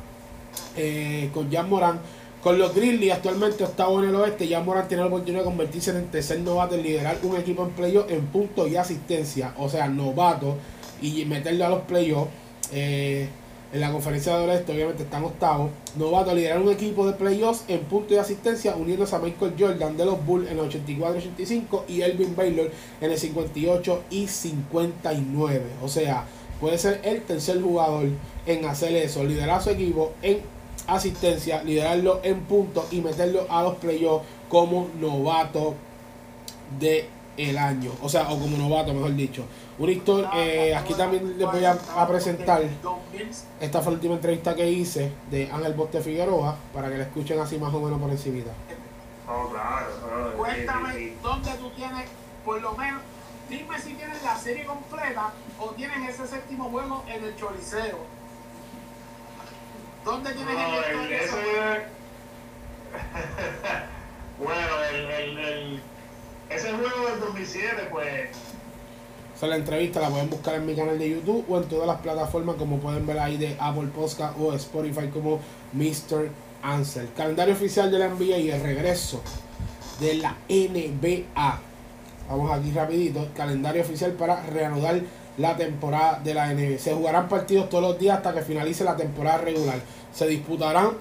eh, 0.75 1.29
con 1.33 1.51
Jan 1.51 1.69
Morán 1.69 1.99
con 2.47 2.57
los 2.57 2.73
Grizzlies, 2.73 3.11
actualmente 3.11 3.65
octavo 3.65 4.01
en 4.01 4.07
el 4.07 4.15
oeste, 4.15 4.47
ya 4.47 4.61
Moran 4.61 4.88
tiene 4.88 5.03
la 5.03 5.09
oportunidad 5.09 5.41
de 5.41 5.45
convertirse 5.47 5.91
en 5.91 5.97
el 5.97 6.05
tercer 6.05 6.39
novato 6.39 6.75
en 6.75 6.83
liderar 6.83 7.17
un 7.23 7.35
equipo 7.35 7.65
en 7.65 7.71
playoff 7.71 8.09
en 8.09 8.25
puntos 8.27 8.69
y 8.69 8.77
asistencia. 8.77 9.53
O 9.57 9.67
sea, 9.67 9.89
novato 9.89 10.55
y 11.01 11.25
meterlo 11.25 11.65
a 11.65 11.69
los 11.69 11.81
playoffs. 11.81 12.31
Eh, 12.71 13.27
en 13.73 13.81
la 13.81 13.91
conferencia 13.91 14.38
del 14.38 14.49
oeste, 14.49 14.71
obviamente 14.71 15.03
están 15.03 15.25
octavos. 15.25 15.71
Novato 15.97 16.31
a 16.31 16.33
liderar 16.33 16.61
un 16.61 16.71
equipo 16.71 17.05
de 17.05 17.11
playoffs 17.17 17.65
en 17.67 17.81
puntos 17.81 18.13
y 18.13 18.15
asistencia, 18.15 18.77
uniéndose 18.77 19.13
a 19.13 19.19
Michael 19.19 19.56
Jordan 19.59 19.97
de 19.97 20.06
los 20.06 20.25
Bulls 20.25 20.49
en 20.49 20.57
el 20.57 20.69
84-85 20.69 21.81
y 21.89 21.99
Elvin 21.99 22.33
Baylor 22.33 22.71
en 23.01 23.11
el 23.11 23.18
58 23.18 24.04
y 24.09 24.25
59. 24.25 25.63
O 25.83 25.89
sea, 25.89 26.23
puede 26.61 26.77
ser 26.77 27.01
el 27.04 27.23
tercer 27.23 27.61
jugador 27.61 28.06
en 28.45 28.63
hacer 28.63 28.95
eso, 28.95 29.25
liderar 29.25 29.61
su 29.61 29.71
equipo 29.71 30.13
en 30.21 30.39
asistencia, 30.87 31.63
liderarlo 31.63 32.21
en 32.23 32.41
puntos 32.41 32.85
y 32.91 33.01
meterlo 33.01 33.45
a 33.49 33.63
los 33.63 33.75
playoffs 33.75 34.25
como 34.49 34.87
novato 34.99 35.75
de 36.79 37.09
el 37.37 37.57
año, 37.57 37.91
o 38.01 38.09
sea, 38.09 38.29
o 38.31 38.39
como 38.39 38.57
novato, 38.57 38.94
mejor 38.94 39.15
dicho. 39.15 39.45
Una 39.77 39.91
historia, 39.91 40.31
eh, 40.33 40.75
aquí 40.75 40.95
también 40.95 41.37
les 41.37 41.47
voy 41.47 41.63
a, 41.63 41.77
presentar, 42.07 42.63
esta 43.61 43.81
fue 43.81 43.91
la 43.91 43.95
última 43.95 44.15
entrevista 44.15 44.56
que 44.56 44.67
hice 44.67 45.11
de 45.29 45.49
Ángel 45.51 45.73
Boste 45.73 46.01
Figueroa, 46.01 46.57
para 46.73 46.89
que 46.89 46.97
la 46.97 47.03
escuchen 47.03 47.39
así 47.39 47.59
más 47.59 47.71
o 47.73 47.79
menos 47.79 48.01
por 48.01 48.09
encima. 48.09 48.51
Oh, 49.29 49.51
Cuéntame 50.35 51.13
dónde 51.21 51.51
tú 51.59 51.69
tienes, 51.75 52.06
por 52.44 52.59
lo 52.59 52.71
menos, 52.73 53.01
dime 53.49 53.79
si 53.79 53.94
tienes 53.94 54.23
la 54.23 54.35
serie 54.35 54.65
completa 54.65 55.31
o 55.59 55.67
tienes 55.71 56.09
ese 56.09 56.25
séptimo 56.25 56.69
juego 56.71 57.03
en 57.07 57.23
el 57.23 57.35
Choliseo 57.35 58.17
¿Dónde 60.07 60.31
tienes 60.31 60.56
el, 60.56 61.11
ese... 61.11 61.35
Bueno, 64.40 64.61
el, 64.94 65.37
el, 65.37 65.81
ese 66.49 66.71
juego 66.71 67.09
del 67.09 67.19
2007, 67.19 67.90
pues... 67.92 68.30
Esa 69.35 69.47
la 69.47 69.57
entrevista 69.57 69.99
la 69.99 70.09
pueden 70.09 70.30
buscar 70.30 70.56
en 70.56 70.66
mi 70.66 70.76
canal 70.76 70.97
de 70.97 71.09
YouTube 71.09 71.44
o 71.49 71.57
en 71.57 71.66
todas 71.66 71.87
las 71.87 71.99
plataformas 71.99 72.56
como 72.56 72.80
pueden 72.80 73.06
ver 73.06 73.19
ahí 73.19 73.35
de 73.35 73.57
Apple 73.59 73.90
Podcast 73.94 74.40
o 74.40 74.54
Spotify 74.54 75.09
como 75.09 75.42
Mr. 75.73 76.30
Ansel. 76.64 77.09
Calendario 77.18 77.54
oficial 77.54 77.92
de 77.92 77.99
la 77.99 78.07
NBA 78.07 78.37
y 78.37 78.49
el 78.49 78.61
regreso 78.61 79.21
de 79.99 80.14
la 80.14 80.37
NBA. 80.47 81.59
Vamos 82.30 82.57
aquí 82.57 82.71
rapidito. 82.71 83.28
Calendario 83.35 83.81
oficial 83.81 84.14
para 84.14 84.42
reanudar 84.44 85.02
la 85.37 85.56
temporada 85.56 86.19
de 86.23 86.33
la 86.33 86.54
NBA. 86.54 86.78
Se 86.80 86.94
jugarán 86.94 87.30
partidos 87.30 87.69
todos 87.69 87.83
los 87.83 87.99
días 87.99 88.18
hasta 88.18 88.33
que 88.33 88.42
finalice 88.42 88.83
la 88.83 88.95
temporada 88.95 89.37
regular. 89.40 89.80
Se 90.14 90.28
disputarán 90.28 90.92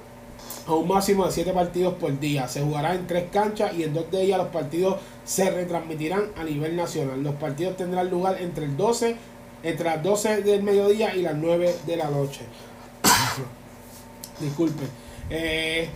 a 0.67 0.75
un 0.75 0.89
máximo 0.89 1.27
de 1.27 1.33
7 1.33 1.53
partidos 1.53 1.95
por 1.95 2.19
día. 2.19 2.49
Se 2.49 2.63
jugará 2.63 2.95
en 2.95 3.07
tres 3.07 3.25
canchas 3.33 3.73
y 3.75 3.85
en 3.85 3.95
dos 3.95 4.11
de 4.11 4.23
ellas 4.23 4.39
los 4.39 4.49
partidos 4.49 4.97
se 5.25 5.51
retransmitirán 5.51 6.25
a 6.37 6.45
nivel 6.45 6.77
nacional. 6.77 7.23
Los 7.23 7.35
partidos 7.37 7.77
tendrán 7.77 8.11
lugar 8.11 8.41
entre 8.41 8.65
el 8.65 8.77
12 8.77 9.17
entre 9.63 9.85
las 9.87 10.03
12 10.03 10.43
del 10.43 10.63
mediodía 10.63 11.15
y 11.15 11.23
las 11.23 11.35
9 11.35 11.75
de 11.87 11.97
la 11.97 12.09
noche. 12.09 12.43
Disculpen. 14.41 14.89
Eh, 15.29 15.89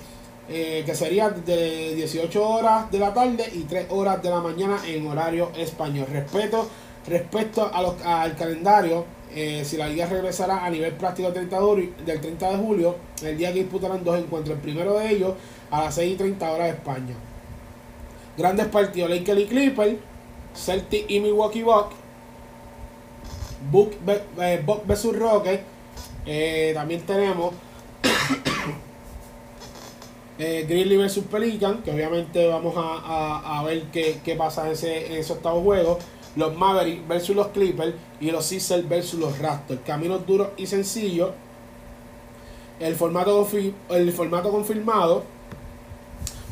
eh, 0.48 0.82
que 0.84 0.94
sería 0.96 1.30
de 1.30 1.94
18 1.94 2.48
horas 2.48 2.90
de 2.90 2.98
la 2.98 3.14
tarde 3.14 3.48
y 3.54 3.60
3 3.60 3.86
horas 3.90 4.20
de 4.22 4.30
la 4.30 4.40
mañana 4.40 4.78
en 4.86 5.06
horario 5.06 5.52
español. 5.56 6.08
Respeto, 6.10 6.68
respecto 7.06 7.70
a 7.72 7.82
los, 7.82 8.00
al 8.02 8.36
calendario, 8.36 9.04
eh, 9.32 9.64
si 9.64 9.76
la 9.76 9.88
liga 9.88 10.06
regresará 10.06 10.64
a 10.64 10.70
nivel 10.70 10.92
práctico 10.94 11.30
del 11.30 11.48
30, 11.48 11.60
de, 11.60 11.92
del 12.04 12.20
30 12.20 12.50
de 12.50 12.56
julio, 12.56 12.96
el 13.22 13.38
día 13.38 13.52
que 13.52 13.60
disputarán 13.60 14.02
dos 14.02 14.18
encuentros. 14.18 14.56
El 14.56 14.62
primero 14.62 14.98
de 14.98 15.10
ellos 15.10 15.34
a 15.70 15.84
las 15.84 15.94
6 15.94 16.14
y 16.14 16.16
30 16.16 16.50
horas 16.50 16.66
de 16.66 16.72
España. 16.72 17.14
Grandes 18.36 18.66
partidos: 18.66 19.08
Lakers 19.08 19.40
y 19.40 19.46
Clipper, 19.46 19.98
Celtic 20.54 21.08
y 21.08 21.20
Milwaukee 21.20 21.62
Bucks, 21.62 21.94
Buck 23.70 23.94
vs 24.86 25.16
Rockets. 25.16 25.62
también 26.74 27.02
tenemos 27.02 27.54
eh, 30.38 30.66
Grizzly 30.68 30.96
vs 30.96 31.20
Pelican, 31.30 31.82
que 31.82 31.92
obviamente 31.92 32.48
vamos 32.48 32.74
a, 32.76 33.62
ver 33.64 33.84
qué, 33.92 34.34
pasa 34.36 34.66
en, 34.66 34.72
ese, 34.72 35.06
en 35.06 35.18
esos 35.18 35.36
octavos 35.36 35.62
juegos. 35.62 35.98
Los 36.36 36.56
Mavericks 36.56 37.06
versus 37.08 37.34
los 37.34 37.48
Clippers 37.48 37.94
y 38.20 38.30
los 38.30 38.46
Sixers 38.46 38.88
versus 38.88 39.18
los 39.18 39.38
Raptors. 39.38 39.80
Caminos 39.84 40.26
duros 40.26 40.48
y 40.56 40.66
sencillos. 40.66 41.30
El 42.78 42.94
formato, 42.94 43.46
el 43.90 44.12
formato 44.12 44.50
confirmado 44.50 45.24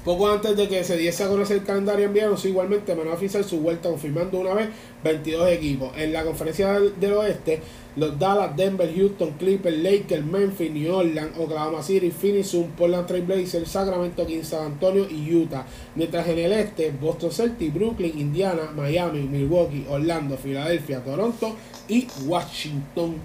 poco 0.08 0.26
antes 0.26 0.56
de 0.56 0.68
que 0.68 0.82
se 0.84 0.96
diese 0.96 1.22
a 1.22 1.28
conocer 1.28 1.58
el 1.58 1.64
calendario 1.64 2.06
enviado, 2.06 2.34
igualmente 2.42 2.94
van 2.94 3.08
a 3.08 3.12
oficiar 3.12 3.44
su 3.44 3.60
vuelta 3.60 3.90
confirmando 3.90 4.38
una 4.38 4.54
vez 4.54 4.70
22 5.04 5.50
equipos. 5.50 5.92
En 5.98 6.14
la 6.14 6.24
conferencia 6.24 6.80
del, 6.80 7.12
oeste, 7.12 7.60
los 7.94 8.18
Dallas, 8.18 8.56
Denver, 8.56 8.90
Houston, 8.90 9.32
Clippers, 9.32 9.76
Lakers, 9.76 10.24
Memphis, 10.24 10.70
New 10.70 10.94
Orleans, 10.94 11.38
Oklahoma 11.38 11.82
City, 11.82 12.10
Phoenix, 12.10 12.56
Portland 12.78 13.06
Trail 13.06 13.22
Blazers, 13.22 13.68
Sacramento 13.68 14.24
Kings, 14.24 14.48
San 14.48 14.64
Antonio 14.64 15.06
y 15.10 15.30
Utah. 15.30 15.66
Mientras 15.94 16.26
en 16.26 16.38
el 16.38 16.52
este, 16.52 16.90
Boston 16.90 17.30
Celtics, 17.30 17.74
Brooklyn, 17.74 18.18
Indiana, 18.18 18.72
Miami, 18.74 19.24
Milwaukee, 19.24 19.84
Orlando, 19.90 20.38
Filadelfia, 20.38 21.04
Toronto 21.04 21.54
y 21.86 22.08
Washington 22.24 23.16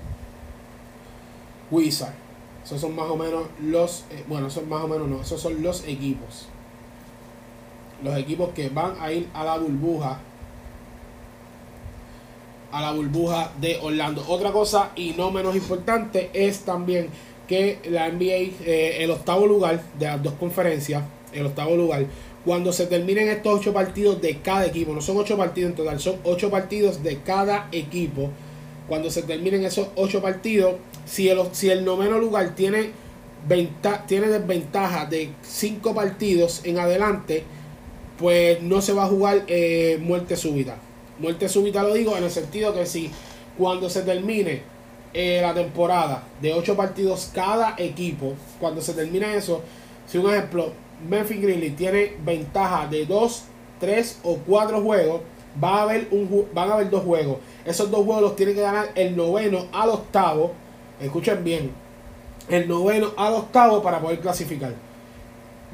Wizards. 1.72 2.12
Esos 2.66 2.82
son 2.82 2.94
más 2.94 3.10
o 3.10 3.16
menos 3.16 3.46
los, 3.62 4.04
eh, 4.12 4.26
bueno, 4.28 4.50
son 4.50 4.68
más 4.68 4.84
o 4.84 4.90
menos 4.90 5.08
no, 5.08 5.22
esos 5.22 5.40
son 5.40 5.64
los 5.64 5.88
equipos 5.88 6.50
los 8.04 8.18
equipos 8.18 8.50
que 8.50 8.70
van 8.70 8.96
a 9.00 9.12
ir 9.12 9.28
a 9.34 9.44
la 9.44 9.58
burbuja 9.58 10.20
a 12.74 12.82
la 12.82 12.92
burbuja 12.92 13.52
de 13.62 13.78
Orlando. 13.82 14.26
Otra 14.28 14.52
cosa 14.52 14.92
y 14.96 15.12
no 15.12 15.30
menos 15.30 15.56
importante 15.56 16.32
es 16.34 16.62
también 16.62 17.08
que 17.48 17.78
la 17.90 18.10
NBA, 18.10 18.66
eh, 18.66 18.98
el 19.04 19.12
octavo 19.12 19.46
lugar 19.46 19.84
de 20.00 20.08
las 20.08 20.24
dos 20.24 20.34
conferencias, 20.34 21.04
el 21.32 21.46
octavo 21.46 21.76
lugar, 21.76 22.08
cuando 22.44 22.74
se 22.74 22.88
terminen 22.88 23.30
estos 23.30 23.60
ocho 23.60 23.74
partidos 23.74 24.20
de 24.22 24.40
cada 24.40 24.66
equipo, 24.66 24.92
no 24.92 25.02
son 25.02 25.18
ocho 25.18 25.38
partidos 25.38 25.70
en 25.70 25.76
total, 25.78 26.00
son 26.00 26.16
ocho 26.24 26.50
partidos 26.50 27.04
de 27.04 27.20
cada 27.20 27.70
equipo. 27.72 28.32
Cuando 28.88 29.10
se 29.12 29.22
terminen 29.22 29.64
esos 29.64 29.90
ocho 29.96 30.22
partidos, 30.22 30.76
si 31.06 31.30
el, 31.30 31.40
si 31.52 31.70
el 31.70 31.86
noveno 31.86 32.18
lugar 32.18 32.56
tiene, 32.56 32.90
tiene 34.08 34.28
desventaja 34.28 35.06
de 35.06 35.30
cinco 35.44 35.94
partidos 35.94 36.62
en 36.66 36.80
adelante, 36.80 37.44
pues 38.18 38.62
no 38.62 38.82
se 38.82 38.94
va 38.94 39.06
a 39.06 39.08
jugar 39.08 39.44
eh, 39.48 39.98
muerte 40.02 40.36
súbita. 40.36 40.78
Muerte 41.20 41.50
súbita 41.50 41.84
lo 41.84 41.94
digo 41.94 42.18
en 42.18 42.24
el 42.24 42.32
sentido 42.32 42.74
que 42.74 42.86
si 42.86 43.12
cuando 43.58 43.90
se 43.90 44.02
termine 44.02 44.62
eh, 45.14 45.40
la 45.42 45.54
temporada 45.54 46.24
de 46.42 46.54
8 46.54 46.76
partidos 46.76 47.32
cada 47.34 47.76
equipo, 47.78 48.34
cuando 48.60 48.82
se 48.82 48.94
termine 48.94 49.36
eso, 49.36 49.62
si 50.08 50.18
un 50.18 50.32
ejemplo, 50.32 50.72
Memphis 51.08 51.42
Grizzlies 51.42 51.76
tiene 51.76 52.14
ventaja 52.24 52.88
de 52.88 53.06
2, 53.06 53.44
3 53.80 54.20
o 54.24 54.38
4 54.38 54.82
juegos, 54.82 55.22
va 55.62 55.80
a 55.80 55.82
haber 55.84 56.08
un, 56.12 56.48
van 56.54 56.70
a 56.70 56.74
haber 56.74 56.90
dos 56.90 57.04
juegos. 57.04 57.38
Esos 57.66 57.92
dos 57.92 58.06
juegos 58.06 58.22
los 58.22 58.36
tiene 58.36 58.54
que 58.54 58.62
ganar 58.62 58.90
el 58.96 59.16
noveno 59.16 59.68
al 59.72 59.90
octavo. 59.90 60.54
Escuchen 61.00 61.44
bien. 61.44 61.72
El 62.50 62.68
noveno 62.68 63.12
al 63.18 63.34
octavo 63.34 63.82
para 63.82 64.00
poder 64.00 64.20
clasificar 64.20 64.74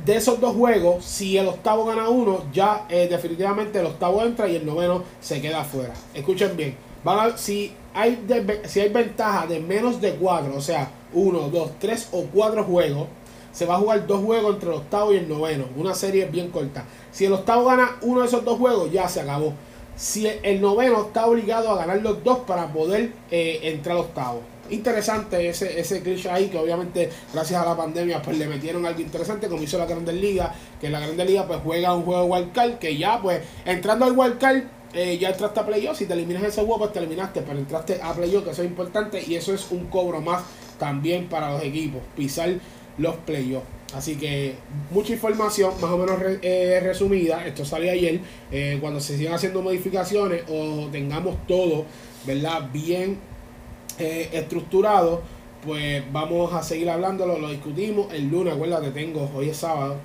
de 0.05 0.15
esos 0.15 0.39
dos 0.39 0.55
juegos, 0.55 1.05
si 1.05 1.37
el 1.37 1.47
octavo 1.47 1.85
gana 1.85 2.09
uno, 2.09 2.43
ya 2.53 2.85
eh, 2.89 3.07
definitivamente 3.09 3.79
el 3.79 3.87
octavo 3.87 4.23
entra 4.23 4.47
y 4.47 4.55
el 4.55 4.65
noveno 4.65 5.03
se 5.19 5.41
queda 5.41 5.61
afuera. 5.61 5.93
Escuchen 6.13 6.55
bien, 6.55 6.75
si, 7.35 7.73
hay 7.93 8.25
si 8.65 8.79
hay 8.79 8.89
ventaja 8.89 9.47
de 9.47 9.59
menos 9.59 9.99
de 10.01 10.13
cuatro, 10.13 10.55
o 10.55 10.61
sea, 10.61 10.91
uno, 11.13 11.49
dos, 11.49 11.71
tres 11.79 12.09
o 12.11 12.23
cuatro 12.23 12.63
juegos, 12.63 13.07
se 13.51 13.65
va 13.65 13.75
a 13.75 13.79
jugar 13.79 14.05
dos 14.07 14.23
juegos 14.23 14.55
entre 14.55 14.69
el 14.69 14.75
octavo 14.75 15.13
y 15.13 15.17
el 15.17 15.27
noveno. 15.27 15.65
Una 15.75 15.93
serie 15.93 16.25
bien 16.25 16.49
corta. 16.49 16.85
Si 17.11 17.25
el 17.25 17.33
octavo 17.33 17.65
gana 17.65 17.97
uno 18.01 18.21
de 18.21 18.27
esos 18.27 18.45
dos 18.45 18.57
juegos, 18.57 18.91
ya 18.91 19.09
se 19.09 19.21
acabó. 19.21 19.53
Si 19.95 20.27
el 20.27 20.61
noveno 20.61 21.01
está 21.01 21.25
obligado 21.25 21.71
a 21.71 21.77
ganar 21.77 22.01
los 22.01 22.23
dos 22.23 22.39
para 22.39 22.71
poder 22.71 23.11
eh, 23.31 23.59
entrar 23.63 23.97
al 23.97 24.03
octavo 24.03 24.41
interesante 24.71 25.49
ese, 25.49 25.79
ese 25.79 25.99
glitch 26.01 26.27
ahí, 26.27 26.47
que 26.47 26.57
obviamente 26.57 27.09
gracias 27.33 27.61
a 27.61 27.65
la 27.65 27.77
pandemia 27.77 28.21
pues 28.21 28.37
le 28.37 28.47
metieron 28.47 28.85
algo 28.85 28.99
interesante, 29.01 29.47
como 29.47 29.63
hizo 29.63 29.77
la 29.77 29.85
Grandes 29.85 30.15
Liga, 30.15 30.53
que 30.79 30.89
la 30.89 30.99
Grandes 30.99 31.27
Liga 31.27 31.47
pues 31.47 31.59
juega 31.63 31.93
un 31.93 32.03
juego 32.03 32.25
wildcard, 32.25 32.79
que 32.79 32.97
ya 32.97 33.21
pues 33.21 33.41
entrando 33.65 34.05
al 34.05 34.17
wildcard 34.17 34.63
eh, 34.93 35.17
ya 35.19 35.29
entraste 35.29 35.59
a 35.59 35.65
playoff, 35.65 35.97
si 35.97 36.05
te 36.05 36.13
eliminas 36.13 36.43
ese 36.43 36.61
juego 36.61 36.79
pues 36.79 36.93
te 36.93 36.99
eliminaste, 36.99 37.41
pero 37.41 37.59
entraste 37.59 37.99
a 38.01 38.13
playoff, 38.13 38.43
que 38.43 38.51
eso 38.51 38.63
es 38.63 38.69
importante 38.69 39.23
y 39.25 39.35
eso 39.35 39.53
es 39.53 39.69
un 39.71 39.85
cobro 39.85 40.21
más 40.21 40.43
también 40.79 41.27
para 41.27 41.53
los 41.53 41.63
equipos, 41.63 42.01
pisar 42.15 42.49
los 42.97 43.15
playoffs. 43.17 43.79
Así 43.93 44.17
que 44.17 44.55
mucha 44.91 45.13
información, 45.13 45.73
más 45.81 45.89
o 45.91 45.97
menos 45.97 46.19
eh, 46.41 46.79
resumida. 46.83 47.45
Esto 47.45 47.65
sale 47.65 47.89
ayer. 47.89 48.19
Eh, 48.51 48.77
cuando 48.79 48.99
se 48.99 49.17
sigan 49.17 49.33
haciendo 49.33 49.61
modificaciones 49.61 50.43
o 50.47 50.87
tengamos 50.91 51.35
todo, 51.47 51.85
¿verdad? 52.25 52.69
Bien 52.71 53.17
eh, 53.99 54.29
estructurado, 54.31 55.21
pues 55.65 56.01
vamos 56.13 56.53
a 56.53 56.63
seguir 56.63 56.89
hablándolo, 56.89 57.37
lo 57.37 57.49
discutimos 57.49 58.13
el 58.13 58.29
lunes, 58.29 58.53
acuérdate, 58.53 58.91
tengo, 58.91 59.29
hoy 59.35 59.49
es 59.49 59.57
sábado, 59.57 59.97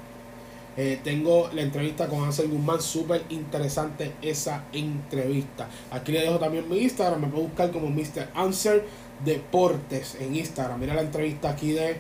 eh, 0.77 0.99
tengo 1.05 1.49
la 1.55 1.63
entrevista 1.63 2.09
con 2.09 2.25
Ansel 2.25 2.49
Guzmán, 2.49 2.83
súper 2.83 3.23
interesante 3.31 4.11
esa 4.21 4.65
entrevista. 4.73 5.69
Aquí 5.93 6.11
le 6.11 6.23
dejo 6.23 6.41
también 6.41 6.69
mi 6.69 6.79
Instagram, 6.79 7.21
me 7.21 7.29
puedo 7.29 7.45
buscar 7.45 7.71
como 7.71 7.89
Mr. 7.89 8.31
Answer 8.35 8.85
Deportes 9.25 10.17
en 10.21 10.35
Instagram. 10.35 10.81
Mira 10.81 10.95
la 10.95 11.03
entrevista 11.03 11.51
aquí 11.51 11.71
de 11.71 11.97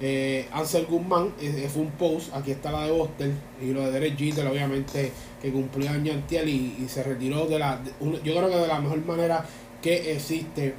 eh, 0.00 0.48
Ansel 0.50 0.86
Guzmán, 0.86 1.34
fue 1.72 1.82
un 1.82 1.92
post, 1.92 2.34
aquí 2.34 2.50
está 2.50 2.72
la 2.72 2.86
de 2.86 2.90
Boston 2.90 3.32
y 3.62 3.72
lo 3.72 3.82
de 3.82 3.92
Derek 3.92 4.18
Jeter, 4.18 4.44
obviamente, 4.44 5.12
que 5.40 5.52
cumplió 5.52 5.88
año 5.90 6.12
antiel 6.12 6.48
y, 6.48 6.88
se 6.88 7.04
retiró 7.04 7.46
de 7.46 7.60
la, 7.60 7.80
yo 8.00 8.34
creo 8.34 8.50
que 8.50 8.56
de 8.56 8.66
la 8.66 8.80
mejor 8.80 9.04
manera 9.06 9.44
que 9.80 10.12
existe 10.12 10.74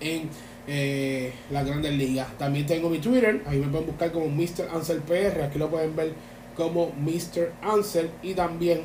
en 0.00 0.28
eh, 0.66 1.32
las 1.50 1.66
grandes 1.66 1.92
ligas. 1.92 2.26
También 2.38 2.66
tengo 2.66 2.90
mi 2.90 2.98
Twitter, 2.98 3.42
ahí 3.46 3.58
me 3.58 3.68
pueden 3.68 3.86
buscar 3.86 4.12
como 4.12 4.28
Mr. 4.28 4.68
Ansel 4.72 5.00
PR, 5.00 5.42
aquí 5.42 5.58
lo 5.58 5.70
pueden 5.70 5.96
ver 5.96 6.12
como 6.56 6.92
Mr. 6.98 7.52
Ansel 7.62 8.10
y 8.22 8.34
también 8.34 8.82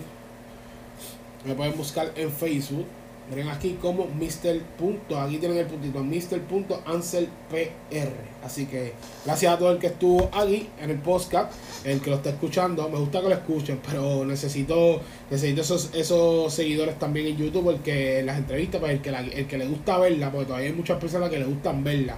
me 1.46 1.55
pueden 1.55 1.75
buscar 1.75 2.12
en 2.15 2.32
Facebook 2.32 2.86
Miren 3.29 3.47
aquí 3.49 3.77
como 3.81 4.05
Mr. 4.05 4.59
Punto, 4.77 5.19
aquí 5.19 5.37
tienen 5.37 5.57
el 5.57 5.65
puntito, 5.65 6.03
Mr. 6.03 6.41
Punto 6.41 6.81
Ansel 6.85 7.29
PR. 7.49 8.11
Así 8.43 8.65
que 8.65 8.93
gracias 9.25 9.53
a 9.53 9.57
todo 9.57 9.71
el 9.71 9.77
que 9.79 9.87
estuvo 9.87 10.29
aquí 10.33 10.67
en 10.81 10.89
el 10.89 10.99
podcast, 10.99 11.53
el 11.85 12.01
que 12.01 12.09
lo 12.09 12.17
está 12.17 12.31
escuchando. 12.31 12.87
Me 12.89 12.99
gusta 12.99 13.21
que 13.21 13.29
lo 13.29 13.35
escuchen, 13.35 13.79
pero 13.89 14.25
necesito, 14.25 14.99
necesito 15.31 15.61
esos, 15.61 15.91
esos 15.93 16.53
seguidores 16.53 16.99
también 16.99 17.27
en 17.27 17.37
YouTube, 17.37 17.63
porque 17.63 18.21
las 18.23 18.37
entrevistas, 18.37 18.81
para 18.81 18.93
pues, 18.93 19.15
el 19.15 19.29
que, 19.29 19.39
el 19.39 19.47
que 19.47 19.57
le 19.57 19.67
gusta 19.67 19.97
verla, 19.97 20.29
porque 20.29 20.47
todavía 20.47 20.69
hay 20.69 20.75
muchas 20.75 20.99
personas 20.99 21.29
que 21.29 21.39
le 21.39 21.45
gustan 21.45 21.83
verla. 21.83 22.17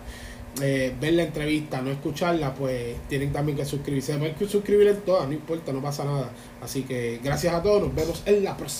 Eh, 0.61 0.95
ver 1.01 1.13
la 1.13 1.23
entrevista, 1.23 1.81
no 1.81 1.91
escucharla, 1.91 2.53
pues 2.53 2.95
tienen 3.09 3.33
también 3.33 3.57
que 3.57 3.65
suscribirse. 3.65 4.17
Pueden 4.17 4.49
suscribir 4.49 4.87
en 4.87 5.01
todas, 5.01 5.27
no 5.27 5.33
importa, 5.33 5.73
no 5.73 5.81
pasa 5.81 6.05
nada. 6.05 6.31
Así 6.63 6.83
que 6.83 7.19
gracias 7.21 7.53
a 7.53 7.61
todos, 7.61 7.83
nos 7.83 7.93
vemos 7.93 8.23
en 8.25 8.43
la 8.43 8.55
próxima. 8.55 8.73